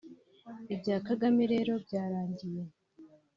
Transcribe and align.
Ibya 0.73 0.97
Kagame 1.07 1.43
rero 1.53 1.71
byarangiye 1.85 2.63